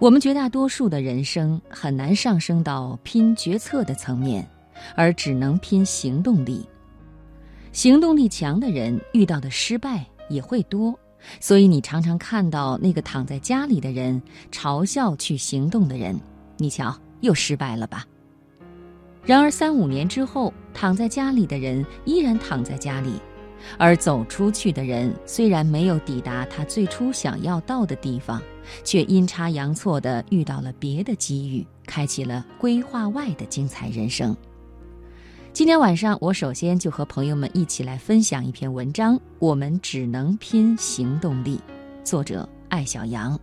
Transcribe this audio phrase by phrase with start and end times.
[0.00, 4.48] 我们绝大多数的人生很难上升到拼决策的层面，
[4.94, 6.64] 而只能拼行动力。
[7.72, 10.96] 行动力强的人遇到的失败也会多，
[11.40, 14.22] 所以你常常看到那个躺在家里的人
[14.52, 16.16] 嘲笑去行动的人。
[16.56, 18.06] 你瞧，又失败了吧？
[19.24, 23.14] 然而三五年之后，躺在家里的人依然躺在家里。
[23.76, 28.40] 而走出去的人虽然没有抵达他最初想要到的地方，
[28.84, 34.36] 却阴差阳错地遇到了别的机遇，开启了规划外的精彩人生。
[35.52, 41.60] 今天晚上，我首先就和朋友们一起来分享一篇文章：我们只能拼行动力。
[42.04, 43.38] 作者艾小阳。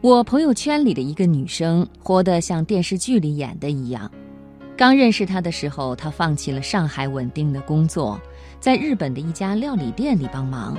[0.00, 4.10] 我朋友圈里的一个女生，活得像电视剧里演的一样。
[4.76, 8.18] 刚认识她的时候，她放弃了上海稳定的工作，
[8.58, 10.76] 在日本的一家料理店里帮忙。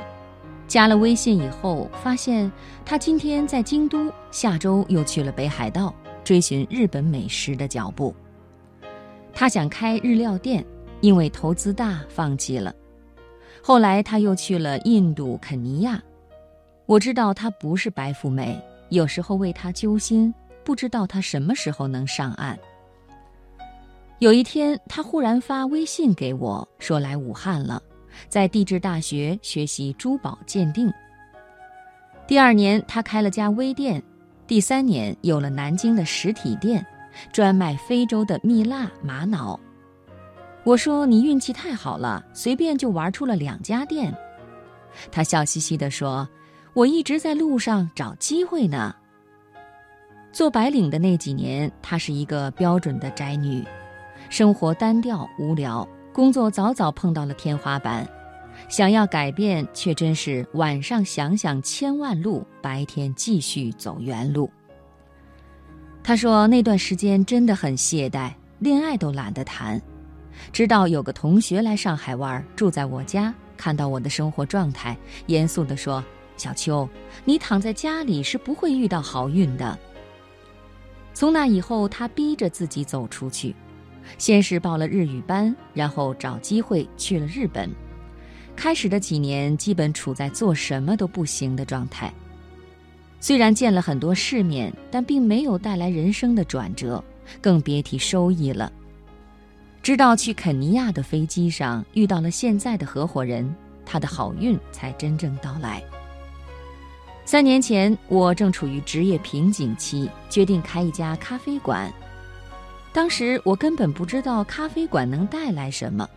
[0.68, 2.52] 加了微信以后，发现
[2.86, 8.16] 他今天在京都，下周又去了北海道，追寻日本美食的脚步。
[9.34, 10.66] 他想开日料店，
[11.02, 12.74] 因为投资大，放弃了。
[13.62, 16.02] 后来他又去了印度肯尼亚。
[16.86, 20.34] 我知道他不是白富美，有时候为他揪心，
[20.64, 22.58] 不知道他什么时候能上岸。
[24.20, 27.82] 有一天，他忽然发微信给我，说来武汉了，
[28.30, 30.92] 在地质大学学习珠宝鉴定。
[32.26, 34.02] 第二年，他开了家微店；
[34.48, 36.86] 第三年，有了南京的实体店，
[37.32, 39.60] 专卖非洲的蜜蜡、玛瑙。
[40.64, 44.16] 我说：“你运气太好了，随便就玩出了两家店。”
[45.12, 46.28] 他笑嘻嘻地说
[46.74, 48.96] ：“我一直在路上找机会呢。”
[50.32, 53.64] 做白领的那几年，她是一个标准的宅女。
[54.30, 58.08] 生活单调无聊，工作早早碰到了天花板，
[58.70, 64.48] 想要改变却真是晚上想想千万路，白天继续走原路。
[66.04, 69.82] 他说那段时间真的很懈怠，恋爱都懒得谈。
[70.52, 74.96] 直到有个同学来上海玩，住在我家，看到我的生活状态，
[75.26, 76.04] 严肃地说
[76.38, 76.88] ：“小秋，
[77.26, 79.78] 你躺在家里是不会遇到好运的。”
[81.12, 83.56] 从那以后，他逼着自己走出去。
[84.18, 87.70] 先是报了日语班，然后找机会去了日本。
[88.56, 92.14] 开始的几年，基本处在做什么都不行的状态。
[93.20, 97.04] 虽然见了很多世面，但并没有带来人生的转折，
[97.42, 98.72] 更别提收益了。
[99.82, 103.54] 直到去肯尼亚的飞机上遇到了现在的合伙人，
[103.86, 105.82] 他的好运才真正到来。
[107.26, 111.92] 三年前，我正处于职业瓶颈期，决定开一家咖啡馆。
[112.94, 116.08] 当时我根本不知道咖啡馆能带来什么，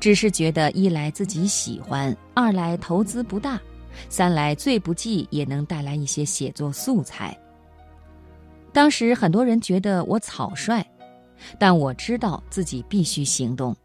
[0.00, 3.60] 只是觉得一来自己喜欢，二来投资不大，
[4.08, 7.36] 三来最不济也能带来一些写作素材。
[8.72, 10.82] 当时很多人觉得我草率，
[11.58, 13.76] 但我知道自己必须行动。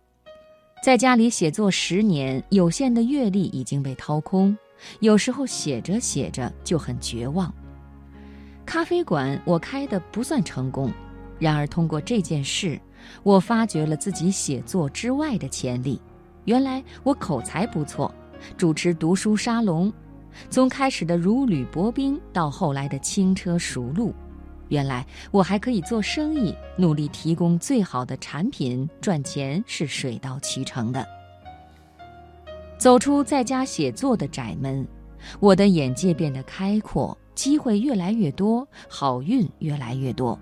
[0.81, 4.57] 在家里写作十年，有限的阅历已经被掏空，
[5.01, 7.53] 有时候写着写着就很绝望。
[8.65, 10.89] 咖啡馆我开的不算成功。
[11.39, 12.79] 然而，通过这件事，
[13.23, 16.01] 我发掘了自己写作之外的潜力。
[16.45, 18.13] 原来我口才不错，
[18.57, 19.91] 主持读书沙龙，
[20.49, 24.13] 从开始的如履薄冰到后来的轻车熟路。
[24.69, 31.05] 原来我还可以做生意，努力提供最好的产品，赚钱是水到渠成的。
[32.77, 34.87] 走出在家写作的窄门，
[35.39, 40.37] 我的眼界变得开阔，机会越来越多，好运越来越多。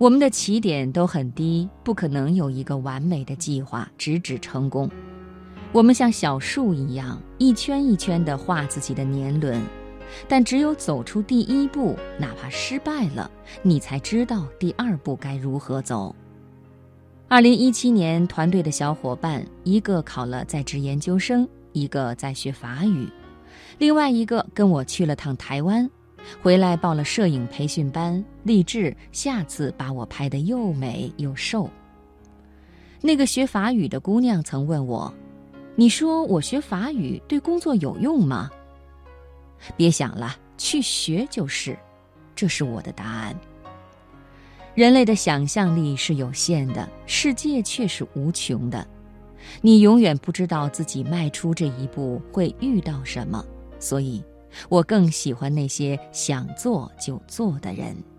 [0.00, 4.90] 我们的起点都很低，不可能有一个完美的计划直指成功。
[5.72, 9.60] 我们像小树一样，一圈一圈地画自己的年轮，
[10.26, 13.30] 但只有走出第一步，哪怕失败了，
[13.60, 16.16] 你才知道第二步该如何走。
[17.28, 23.06] 二零一七年，团队的小伙伴一个考了在职研究生，一个在学法语，
[23.76, 25.90] 另外一个跟我去了趟台湾。
[26.42, 31.68] 回来报了摄影培训班，立志下次把我拍得又美又瘦。
[33.00, 35.12] 那个学法语的姑娘曾问我
[35.74, 38.50] ：“你说我学法语对工作有用吗？”
[39.76, 41.76] 别想了，去学就是。
[42.34, 43.38] 这是我的答案。
[44.74, 48.86] 人类的想象力是有限的，世界却是无穷的。
[49.60, 53.44] 你永远不知道自己迈出这一步会遇到什么，
[53.78, 54.22] 所以。
[54.68, 58.09] 我更喜欢那些想做就做的人。